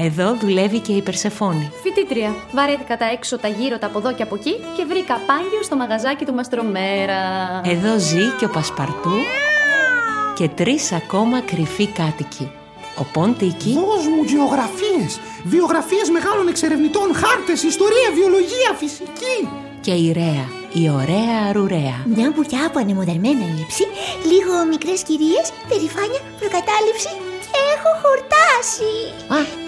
[0.00, 1.70] Εδώ δουλεύει και η Περσεφόνη.
[1.82, 2.34] Φοιτήτρια.
[2.52, 5.76] Βαρέθηκα τα έξω, τα γύρω, τα από εδώ και από εκεί και βρήκα πάγιο στο
[5.76, 7.20] μαγαζάκι του Μαστρομέρα.
[7.64, 9.16] Εδώ ζει και ο Πασπαρτού
[10.34, 12.50] και τρεις ακόμα κρυφοί κάτοικοι.
[12.98, 19.38] Ο Ποντίκη Δώσ' μου γεωγραφίες, βιογραφίες μεγάλων εξερευνητών, χάρτες, ιστορία, βιολογία, φυσική.
[19.80, 21.96] και η Ρέα, η ωραία αρουρέα.
[22.16, 23.84] Μια μπουριά από ανεμοδαρμένα ύψη,
[24.30, 27.12] λίγο μικρές κυρίες, περηφάνεια, προκατάληψη
[27.52, 28.92] και έχω χορτάσει.
[29.36, 29.67] Α,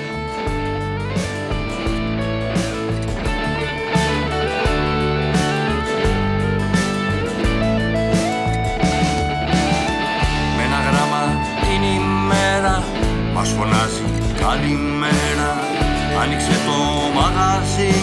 [16.31, 17.93] Άνοιξε το μαγαζί.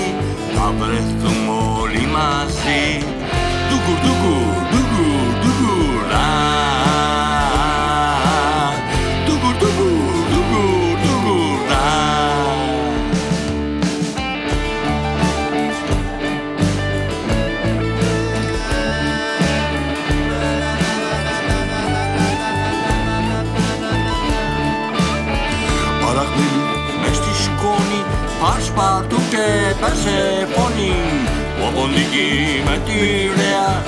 [0.55, 1.38] Θα βρεθούμε
[31.79, 32.99] Ο Ποντίκη με τη
[33.41, 33.83] Ρέα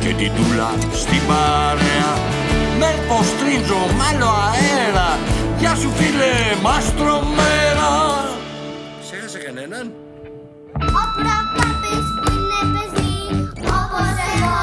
[0.00, 2.12] Και την Τούλα στην παρέα.
[2.78, 5.18] Με ποστρίτζο μ' άλλο αέρα.
[5.58, 6.32] Γεια σου φίλε
[6.62, 7.92] μαστρομέρα
[9.02, 9.92] Ξέχασε κανέναν;
[11.00, 13.16] Ο προπάπης είναι παιδί,
[13.80, 14.62] όπως εγώ,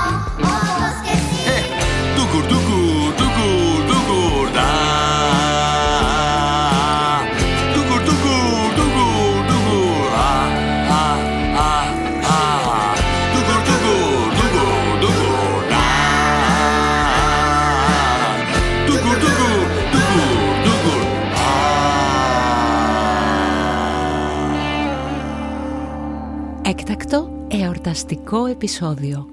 [27.92, 29.28] εορταστικό επεισόδιο.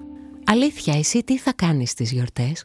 [0.44, 2.64] Αλήθεια, εσύ τι θα κάνεις στις γιορτές;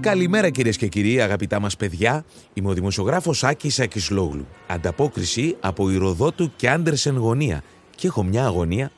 [0.00, 2.24] Καλημέρα κυρίες και κύριοι, αγαπητά μας παιδιά.
[2.54, 4.46] Είμαι ο δημοσιογράφος Άκης Ακισλόγλου.
[4.66, 7.62] Ανταπόκριση από Ηροδότου και Άντερσεν γωνία.
[7.96, 8.90] Και έχω μια αγωνία.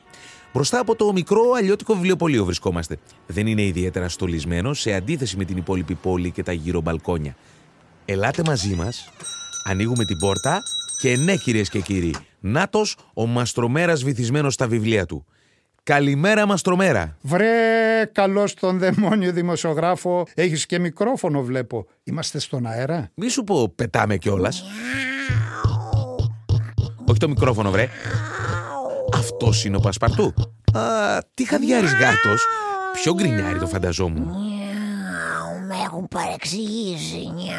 [0.53, 2.97] Μπροστά από το μικρό αλλιώτικο βιβλιοπωλείο βρισκόμαστε.
[3.27, 7.35] Δεν είναι ιδιαίτερα στολισμένο σε αντίθεση με την υπόλοιπη πόλη και τα γύρω μπαλκόνια.
[8.11, 9.09] Ελάτε μαζί μας,
[9.63, 10.61] ανοίγουμε την πόρτα
[11.01, 15.25] και ναι, κυρίες και κύριοι, νάτος ο μαστρομέρας βυθισμένος στα βιβλία του.
[15.83, 17.17] Καλημέρα, μαστρομέρα.
[17.21, 20.27] Βρε, καλός τον δαιμόνιο δημοσιογράφο.
[20.33, 21.85] Έχεις και μικρόφωνο βλέπω.
[22.03, 23.11] Είμαστε στον αέρα.
[23.13, 24.63] Μη σου πω πετάμε κιόλας.
[27.05, 27.89] Όχι το μικρόφωνο, βρε.
[29.13, 30.33] Αυτός είναι ο Πασπαρτού.
[30.73, 30.81] Α,
[31.33, 32.45] τι χαδιάρης γάτος.
[32.93, 34.27] Πιο γκρινιάρι το φανταζόμουν.
[35.69, 37.31] Μιαου, Με έχουν παρεξηγήσει.
[37.35, 37.57] Μιαου.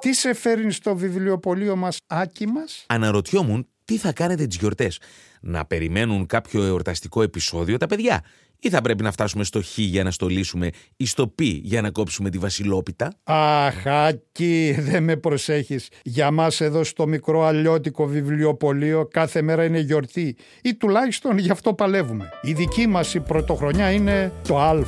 [0.00, 5.00] Τι σε φέρνει στο βιβλιοπωλείο μας, Άκη μας; Αναρωτιόμουν τι θα κάνετε τις γιορτές.
[5.40, 8.24] Να περιμένουν κάποιο εορταστικό επεισόδιο τα παιδιά;
[8.60, 11.90] Ή θα πρέπει να φτάσουμε στο χ για να στολίσουμε ή στο π για να
[11.90, 15.88] κόψουμε τη βασιλόπιτα; Αχ, Άκη, δεν με προσέχεις.
[16.02, 20.36] Για μας εδώ στο μικρό αλλιώτικο βιβλιοπωλείο κάθε μέρα είναι γιορτή.
[20.62, 22.30] Ή τουλάχιστον γι' αυτό παλεύουμε.
[22.42, 24.84] Η δική μας η πρωτοχρονιά είναι το Α.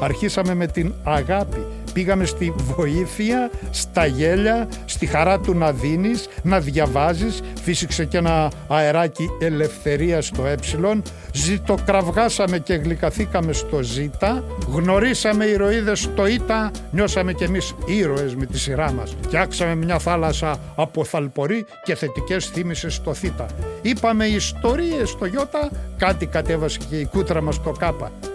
[0.00, 1.83] Αρχίσαμε με την αγάπη.
[1.94, 7.40] Πήγαμε στη βοήθεια, στα γέλια, στη χαρά του να δίνεις, να διαβάζεις.
[7.62, 10.56] Φύσηξε και ένα αεράκι ελευθερίας στο ε.
[11.32, 13.98] Ζητοκραυγάσαμε και γλυκαθήκαμε στο Ζ.
[14.72, 16.70] Γνωρίσαμε ηρωίδες στο Ήτα.
[16.90, 19.16] Νιώσαμε κι εμείς ήρωες με τη σειρά μας.
[19.22, 23.24] Φτιάξαμε μια θάλασσα από θαλπορή και θετικές θύμησες στο Θ.
[23.82, 25.32] Είπαμε ιστορίες στο Ι.
[25.96, 27.82] Κάτι κατέβασε και η κούτρα μας στο Κ.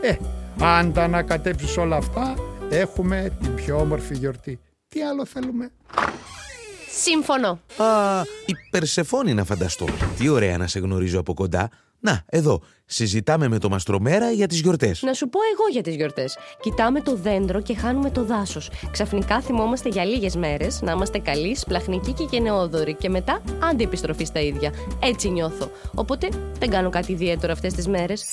[0.02, 0.16] Ε,
[0.60, 2.34] αν τα ανακατέψεις όλα αυτά,
[2.70, 4.60] έχουμε την πιο όμορφη γιορτή.
[4.88, 5.72] Τι άλλο θέλουμε;
[7.02, 7.60] Συμφωνώ.
[7.78, 9.86] Α, η Περσεφόνη να φανταστώ.
[10.18, 11.70] Τι ωραία να σε γνωρίζω από κοντά.
[12.02, 15.02] Να, εδώ, συζητάμε με το Μαστρομέρα για τις γιορτές.
[15.02, 16.38] Να σου πω εγώ για τις γιορτές.
[16.62, 18.72] Κοιτάμε το δέντρο και χάνουμε το δάσος.
[18.92, 22.94] Ξαφνικά θυμόμαστε για λίγες μέρες να είμαστε καλοί, σπλαχνικοί και γενναιόδοροι.
[22.96, 24.74] Και μετά αντιεπιστροφή στα ίδια.
[25.04, 25.72] Έτσι νιώθω.
[25.96, 26.30] Οπότε
[26.60, 28.26] δεν κάνω κάτι ιδιαίτερο αυτές τις μέρες.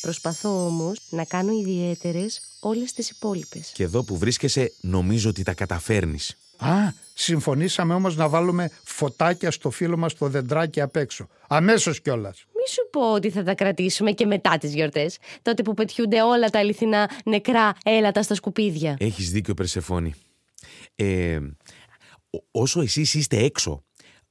[0.00, 3.70] Προσπαθώ όμως να κάνω ιδιαίτερες όλες τις υπόλοιπες.
[3.74, 6.36] Και εδώ που βρίσκεσαι νομίζω ότι τα καταφέρνεις.
[6.58, 6.74] Α,
[7.14, 11.28] συμφωνήσαμε όμως να βάλουμε φωτάκια στο φίλο μας το δεντράκι απ' έξω.
[11.48, 12.44] Αμέσως κιόλας.
[12.54, 15.18] Μη σου πω ότι θα τα κρατήσουμε και μετά τις γιορτές.
[15.42, 18.96] Τότε που πετιούνται όλα τα αληθινά νεκρά έλατα στα σκουπίδια.
[19.00, 20.14] Έχεις δίκιο Περσεφόνη.
[20.94, 21.38] Ε,
[22.30, 23.84] ό- όσο εσείς είστε έξω,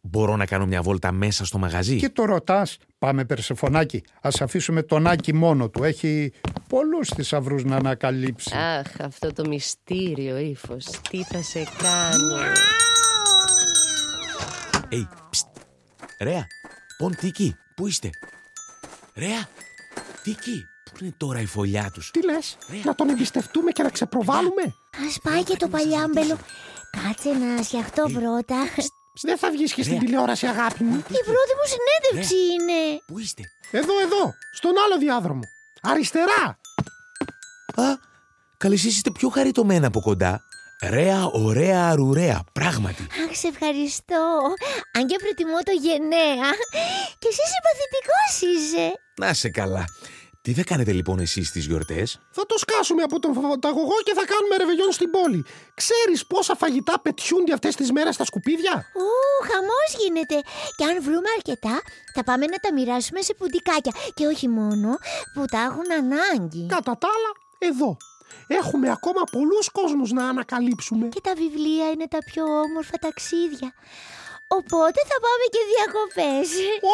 [0.09, 4.81] μπορώ να κάνω μια βόλτα μέσα στο μαγαζί; Και το ρωτάς, πάμε Περσεφωνάκι, ας αφήσουμε
[4.83, 5.83] τον Άκη μόνο του.
[5.83, 6.31] Έχει
[6.69, 8.55] πολλούς θησαυρούς να ανακαλύψει.
[8.55, 10.85] Αχ, αυτό το μυστήριο ύφος.
[11.09, 12.41] Τι θα σε κάνω;
[14.89, 15.47] Ει, ψτ.
[16.21, 16.47] Ρέα,
[16.97, 18.09] πον Τίκη, πού είστε;
[19.15, 19.47] Ρέα,
[20.23, 24.63] Τίκη, πού είναι τώρα η φωλιά τους; Τι λες, να τον εμπιστευτούμε και να ξεπροβάλλουμε;
[25.07, 26.37] Ας πάει και το παλιάμπελο.
[27.03, 28.55] Κάτσε να σκιαχτώ πρώτα.
[29.21, 30.95] Δεν θα βγεις και στην τηλεόραση αγάπη μου.
[30.97, 33.01] Η πρώτη μου συνέντευξη είναι.
[33.07, 35.41] Πού είστε; Εδώ, εδώ, στον άλλο διάδρομο.
[35.81, 36.59] Αριστερά.
[37.75, 37.83] Α,
[38.57, 40.41] καλή εσείς είστε πιο χαριτωμένα από κοντά.
[40.89, 43.07] Ρέα, ωραία, αρουραία, πράγματι.
[43.29, 44.53] Αχ, σε ευχαριστώ.
[44.91, 46.49] Αν και προτιμώ το γενναία.
[47.19, 48.91] Και εσύ συμπαθητικός είσαι.
[49.15, 49.85] Να σε καλά.
[50.45, 54.25] Τι θα κάνετε λοιπόν εσείς στις γιορτές; Θα το σκάσουμε από τον φαγωγό και θα
[54.31, 55.45] κάνουμε ρεβεγιόν στην πόλη.
[55.81, 59.07] Ξέρεις πόσα φαγητά πετιούνται αυτές τις μέρες στα σκουπίδια; Ου,
[59.49, 60.37] χαμός γίνεται.
[60.77, 61.75] Και αν βρούμε αρκετά,
[62.15, 63.93] θα πάμε να τα μοιράσουμε σε πουντικάκια.
[64.13, 64.89] Και όχι μόνο,
[65.33, 66.65] που τα έχουν ανάγκη.
[66.75, 67.31] Κατά τα άλλα,
[67.69, 67.97] εδώ.
[68.47, 71.05] Έχουμε ακόμα πολλούς κόσμους να ανακαλύψουμε.
[71.15, 73.69] Και τα βιβλία είναι τα πιο όμορφα ταξίδια.
[74.47, 76.47] Οπότε θα πάμε και διακοπές.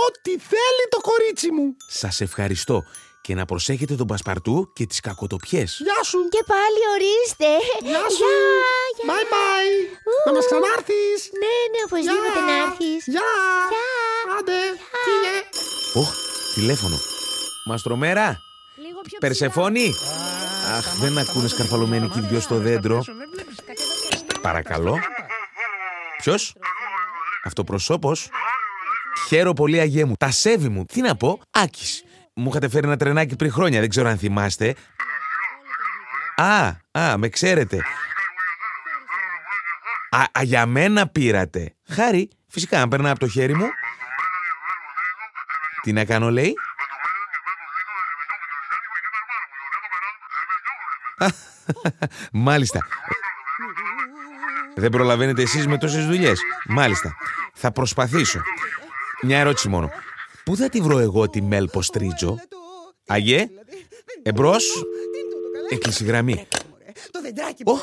[0.06, 1.75] Ό,τι θέλει το κορίτσι μου.
[2.01, 2.77] Σας ευχαριστώ
[3.21, 5.79] και να προσέχετε τον Πασπαρτού και τις κακοτοπιές.
[5.83, 6.18] Γεια σου.
[6.29, 7.50] Και πάλι ορίστε.
[7.89, 8.29] Γεια σου.
[8.95, 9.73] Γεια, Bye bye.
[10.25, 11.19] Να μας ξανάρθεις.
[11.41, 12.45] Ναι, ναι, οπωσδήποτε Γεια.
[12.50, 13.01] να έρθεις.
[13.13, 13.27] Γεια.
[13.71, 13.88] Γεια.
[14.38, 14.59] Άντε.
[15.06, 15.35] Φύγε.
[16.01, 16.09] Ωχ,
[16.56, 16.97] τηλέφωνο.
[17.65, 18.38] Μαστρομέρα,
[18.75, 19.91] Λίγο πιο Περσεφόνη.
[20.77, 23.03] Αχ, δεν ακούνες σκαρφαλωμένοι και οι δυο στο δέντρο.
[24.41, 25.00] Παρακαλώ.
[26.17, 26.53] Ποιος;
[27.44, 28.29] Αυτοπροσώπος.
[29.27, 30.13] Χαίρο πολύ αγέ μου.
[30.19, 30.85] Τα σέβη μου.
[30.85, 31.39] Τι να πω.
[31.51, 32.03] Άκης.
[32.41, 33.79] Μου είχατε φέρει ένα τρενάκι πριν χρόνια.
[33.79, 34.75] Δεν ξέρω αν θυμάστε.
[36.35, 37.77] Α, α, με ξέρετε.
[40.09, 41.75] Α, α, για μένα πήρατε.
[41.89, 43.69] Χάρη, φυσικά, αν περνά από το χέρι μου.
[45.81, 46.53] Τι να κάνω, λέει;
[52.31, 52.88] Μάλιστα.
[54.75, 56.41] Δεν προλαβαίνετε εσείς με τόσες δουλειές.
[56.65, 57.15] Μάλιστα.
[57.53, 58.41] Θα προσπαθήσω.
[59.21, 59.91] Μια ερώτηση μόνο.
[60.43, 62.38] Πού θα τη βρω εγώ τη Μέλ Ποστρίτζο;
[63.07, 63.49] Αγέ,
[64.23, 64.83] εμπρός,
[65.69, 66.47] έκλεισε η γραμμή.
[67.12, 67.80] Το δεντράκι Ω,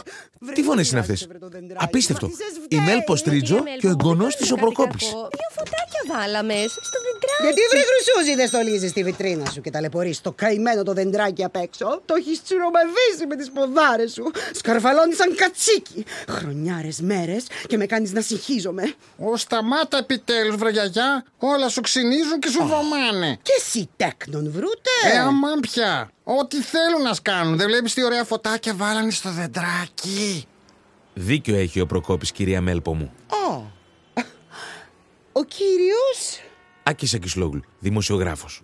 [0.54, 1.28] τι φωνές είναι αυτές;
[1.74, 2.30] Απίστευτο.
[2.68, 5.08] Η Μέλ Ποστρίτζο και ο εγγονός της ο Προκόπης.
[5.08, 7.42] Δύο φωτάκια βάλαμε στο δεντράκι.
[7.42, 11.56] Γιατί βρε χρυσούζι δεν στολίζεις τη βιτρίνα σου και ταλαιπωρείς το καημένο το δεντράκι απ'
[11.56, 12.02] έξω.
[12.04, 14.30] Το έχεις τσιρομαδίσει με τις ποδάρες σου.
[14.52, 16.04] Σκαρφαλώνεις σαν κατσίκι.
[16.28, 18.94] Χρονιάρες μέρες και με κάνεις να συγχύζομαι.
[19.18, 23.38] Ω, σταμάτα επιτέλους βρε γιαγιά, όλα σου ξυνίζουν και σου βρωμάνε.
[23.42, 24.90] Και εσύ τέκνον βρούτε.
[25.12, 26.10] Ε, αμάν πια.
[26.30, 27.56] Ό,τι θέλουν να σκάνουν.
[27.56, 30.46] Δεν βλέπεις τι ωραία φωτάκια βάλανε στο δεντράκι;
[31.14, 33.12] Δίκιο έχει ο Προκόπης, κυρία Μέλπο μου.
[33.28, 33.72] Ω.
[35.32, 36.40] Ο κύριος;
[36.82, 38.60] Άκης Ακισλόγλου, δημοσιογράφος.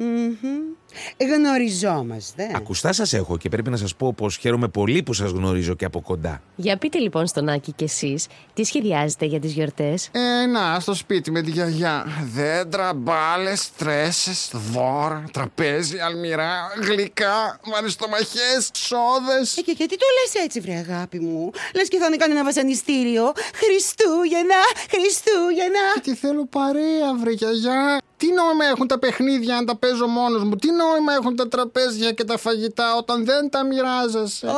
[1.34, 2.50] Γνωριζόμαστε.
[2.54, 5.84] Ακουστά σας έχω και πρέπει να σας πω πως χαίρομαι πολύ που σας γνωρίζω και
[5.84, 6.42] από κοντά.
[6.56, 10.94] Για πείτε λοιπόν στον Άκη κι εσείς, τι σχεδιάζετε για τις γιορτές; Ε, να, στο
[10.94, 12.06] σπίτι με τη γιαγιά.
[12.34, 14.30] Δέντρα, μπάλες, τρέσει,
[14.72, 19.56] δώρα, τραπέζι, αλμυρά, γλυκά, μαριστομαχέ, σόδες.
[19.56, 23.32] Ε, και γιατί το λες έτσι βρε αγάπη μου; Λες και θα είναι κανένα βασανιστήριο
[23.54, 24.60] Χριστούγεννα,
[24.90, 28.00] Χριστούγεννα Τι θέλω παρέα, βρε γιαγιά.
[28.25, 32.12] Τι νόημα έχουν τα παιχνίδια αν τα παίζω μόνος μου; Τι νόημα έχουν τα τραπέζια
[32.12, 34.50] και τα φαγητά όταν δεν τα μοιράζεσαι; Ω,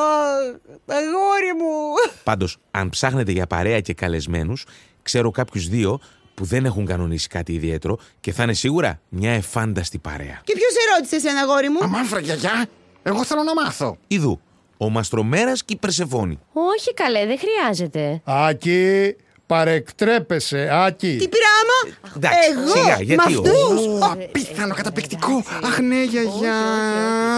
[0.87, 1.95] αγόρι μου
[2.25, 4.67] Πάντως, αν ψάχνετε για παρέα και καλεσμένους,
[5.03, 6.01] ξέρω κάποιους δύο
[6.35, 10.41] που δεν έχουν κανονίσει κάτι ιδιαίτερο και θα είναι σίγουρα μια εφάνταστη παρέα.
[10.45, 12.67] Και ποιος ερώτησε εσένα αγόρι μου; Αμάν, βρε γιαγιά.
[13.03, 13.97] Εγώ θέλω να μάθω.
[14.07, 14.41] Ιδού,
[14.77, 16.39] ο Μαστρομέρας και η Περσεφόνη.
[16.53, 18.21] Όχι καλέ, δεν χρειάζεται.
[18.25, 21.17] Άκη, Παρεκτρέπεσαι, Άκη.
[21.21, 21.97] Τι πειράμα!
[22.17, 23.51] Εντάξει, Εγώ, σιγά, με γιατί αυτούς.
[23.87, 23.99] όχι.
[24.25, 25.45] Απίθανο, καταπληκτικό.
[25.65, 26.55] Αχ, ναι, γιαγιά.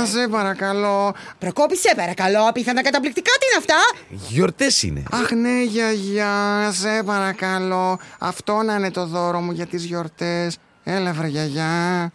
[0.07, 1.15] Σε παρακαλώ.
[1.39, 4.07] Προκόπη, σε παρακαλώ, απίθανα καταπληκτικά, τι είναι αυτά!
[4.29, 5.03] Γιορτές είναι.
[5.13, 6.71] Αχ, ναι, γιαγιά.
[6.73, 7.99] Σε παρακαλώ.
[8.19, 10.57] Αυτό να είναι το δώρο μου για τις γιορτές.
[10.85, 12.13] Έλα, βρε, γιαγιά.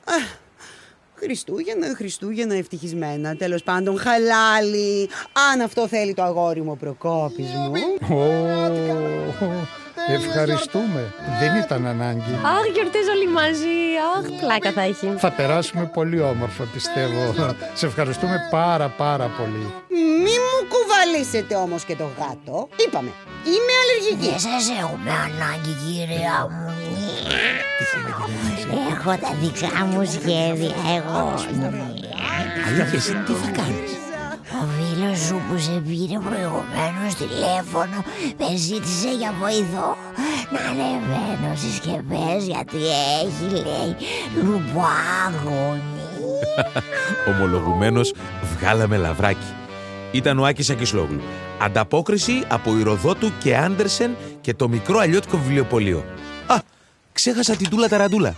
[1.15, 5.09] Χριστούγεννα, Χριστούγεννα ευτυχισμένα, τέλος πάντων, χαλάλι.
[5.53, 7.73] Αν αυτό θέλει το αγόρι μου, ο Προκόπης μου.
[10.09, 11.13] Ω, Ευχαριστούμε.
[11.39, 12.33] Δεν ήταν ανάγκη.
[12.55, 13.77] Αχ, γιορτές όλοι μαζί.
[14.15, 15.13] Αχ, πλάκα θα έχει.
[15.17, 17.21] Θα περάσουμε πολύ όμορφα, πιστεύω.
[17.73, 19.65] Σε ευχαριστούμε πάρα πάρα πολύ.
[20.23, 22.67] Μη μου κουβαλήσετε όμως και το γάτο.
[22.85, 23.11] Είπαμε,
[23.51, 24.29] είμαι αλλεργική.
[24.29, 26.73] Δεν σας έχουμε ανάγκη κυρία μου
[28.91, 31.33] Έχω τα δικά μου σχέδια εγώ
[32.67, 33.91] Αλήθεια, εσύ τι θα κάνεις;
[34.93, 38.03] Ο φίλος σου που σε πήρε προηγουμένως τηλέφωνο
[38.37, 39.97] με ζήτησε για βοηθό
[40.51, 42.77] να ανεβαίνω στις σκεπές γιατί
[43.21, 43.95] έχει λέει
[44.43, 45.81] λουμπάγωνη
[47.29, 48.13] Ομολογουμένως
[48.55, 49.53] βγάλαμε λαβράκι.
[50.11, 51.21] Ήταν ο Άκης Ακισλόγλου.
[51.61, 56.05] Ανταπόκριση από Ηροδότου και Άντερσεν και το μικρό αλλιώτικο βιβλιοπωλείο.
[56.47, 56.55] Α,
[57.13, 58.35] ξέχασα την Τούλα Ταραντούλα.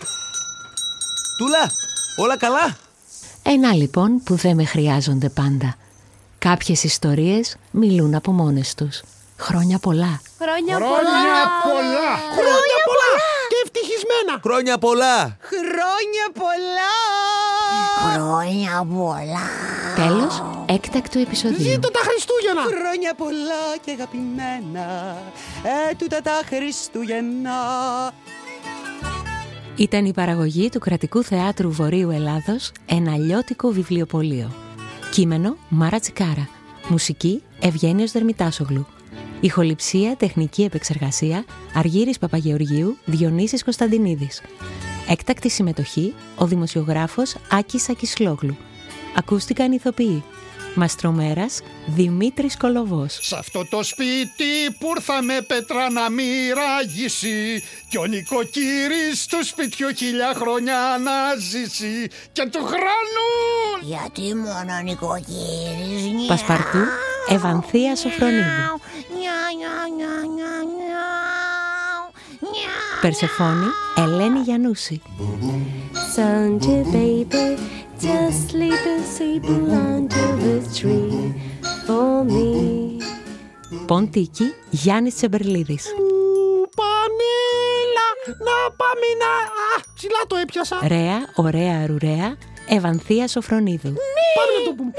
[1.37, 1.71] Τούλα,
[2.17, 2.77] όλα καλά;
[3.43, 5.75] Ένα λοιπόν που δεν με χρειάζονται πάντα.
[6.49, 9.01] Κάποιες ιστορίες μιλούν από μόνες τους.
[9.37, 10.21] Χρόνια πολλά.
[10.41, 11.43] Χρόνια Χρόνια πολλά.
[11.63, 12.09] πολλά!
[12.37, 13.09] Χρόνια πολλά
[13.51, 14.39] και ευτυχισμένα.
[14.43, 15.37] Χρόνια πολλά.
[15.49, 16.95] Χρόνια πολλά!
[18.13, 19.45] Χρόνια πολλά
[19.95, 21.71] Τέλος έκτακτου επεισοδίου.
[21.71, 22.61] Ζήτω τα Χριστούγεννα.
[22.61, 25.17] Χρόνια πολλά και αγαπημένα,
[25.91, 27.59] έτουτα τα Χριστούγεννα.
[29.75, 34.64] Ήταν η παραγωγή του Κρατικού Θεάτρου Βορείου Ελλάδος ένα αλλιώτικο βιβλιοπωλείο.
[35.11, 36.49] Κείμενο Μάρα Τσικάρα.
[36.89, 38.85] Μουσική Ευγένιος Δερμητάσογλου.
[39.39, 44.41] Ηχοληψία, τεχνική επεξεργασία Αργύρης Παπαγεωργίου, Διονύσης Κωνσταντινίδης.
[45.07, 48.57] Έκτακτη συμμετοχή ο δημοσιογράφος Άκης Ακισλόγλου.
[49.15, 50.23] Ακούστηκαν ηθοποιοί.
[50.75, 53.19] Μαστρομέρας Δημήτρης Κολοβός.
[53.21, 59.93] Σ' αυτό το σπίτι που ήρθα με πέτρα να μοιραγήσει Κι ο νοικοκύρης του σπιτιού
[59.95, 63.27] χιλιά χρόνια να ζήσει Και του χρόνου
[63.81, 66.27] Γιατί μόνο νοικοκύρης νιά.
[66.27, 66.77] Πασπαρτού
[67.29, 68.43] Ευανθία Σοφρονίδου.
[69.17, 70.74] Νιά, νιά, νιά, νιά, νιά.
[73.05, 73.11] Νιά.
[73.11, 75.01] Περσεφόνη Ελένη Γιαννούση.
[76.15, 77.57] Sunday baby,
[78.01, 79.45] just sleep and sleep
[79.89, 81.33] under the tree
[81.87, 83.01] for me.
[83.87, 85.85] Ποντίκη Γιάννης Τσεμπερλίδης.
[86.75, 89.25] Πανίλα, να πάμε να...
[89.25, 90.79] Α, ψηλά το έπιασα.
[90.87, 92.35] Ρέα, ωραία, ρουρέα,
[92.67, 93.93] Ευανθία Σοφρονίδου.
[94.35, 94.91] Πάμε να το πούμε.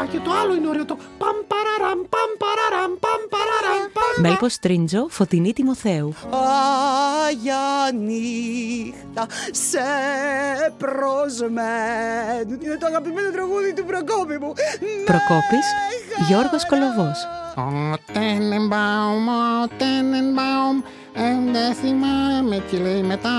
[0.00, 4.14] Α, και το άλλο είναι ωραίο το παμ παραραμ, παμ παραραμ, παμ παραραμ, παμ.
[4.20, 6.14] Μέλπος Τρίντζο, Φωτεινή Τιμοθέου.
[7.26, 7.66] Άγια
[8.06, 9.86] νύχτα σε
[10.78, 12.58] προσμένουν.
[12.64, 14.52] Είναι το αγαπημένο τραγούδι του Προκόπη μου.
[15.04, 15.66] Προκόπης,
[16.28, 17.18] Γιώργος Κολοβός.
[17.56, 20.78] Ο Τένεμπαουμ, ο Τένεμπαουμ,
[21.14, 23.30] ε, δεν θυμάμαι τι λέει μετά.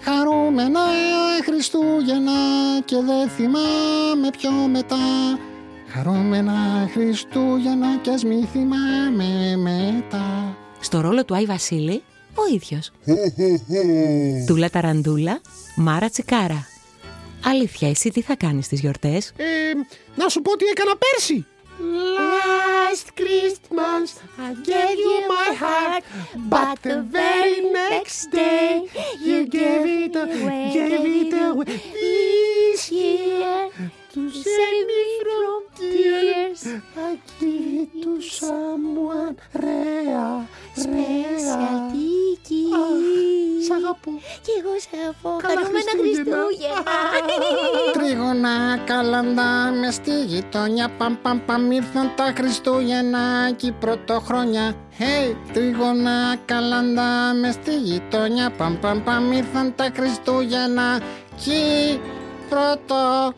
[0.00, 0.80] Χαρούμενα
[1.44, 2.32] Χριστούγεννα
[2.84, 4.96] και δεν θυμάμαι πιο μετά.
[5.88, 10.56] Χαρούμενα Χριστούγεννα και ας μη θυμάμαι μετά.
[10.80, 12.02] Στο ρόλο του Άι Βασίλη,
[12.34, 12.90] ο ίδιος.
[14.46, 15.40] Τούλα Ταραντούλα,
[15.76, 16.66] Μάρα Τσικάρα.
[17.44, 19.44] Αλήθεια, εσύ τι θα κάνεις τις γιορτές; Ε,
[20.14, 21.46] να σου πω τι έκανα πέρσι.
[21.80, 26.04] Last Christmas I gave you my heart,
[26.36, 28.86] but the very next day
[29.18, 31.64] you gave it away, gave it away.
[31.64, 33.70] This year
[34.12, 40.46] to save me from tears, I give it to someone real,
[40.76, 41.90] special.
[43.70, 44.10] Σ' αγαπώ.
[44.44, 45.30] Κι εγώ σε αγαπώ.
[45.42, 46.36] Καλά Χαρούμενα Χριστούγεννα.
[46.40, 46.96] Χριστούγεννα.
[47.94, 48.56] Τρίγωνα
[48.90, 50.88] καλαντά μες στη γειτονιά.
[50.98, 54.74] Παμ παμ παμ ήρθαν τα Χριστούγεννα Κι η πρωτοχρονιά.
[54.98, 58.50] Hey, τρίγωνα καλαντά μες στη γειτονιά.
[58.50, 61.00] Παμ παμ παμ ήρθαν τα Χριστούγεννα
[61.36, 62.00] Κι η
[62.48, 63.30] πρωτοχρονιά